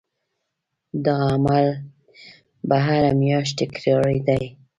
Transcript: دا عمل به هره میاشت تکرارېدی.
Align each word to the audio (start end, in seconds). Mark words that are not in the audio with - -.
دا 1.05 1.15
عمل 1.35 1.67
به 2.67 2.77
هره 2.87 3.11
میاشت 3.21 3.55
تکرارېدی. 3.61 4.43